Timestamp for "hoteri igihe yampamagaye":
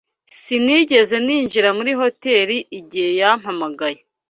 2.01-3.99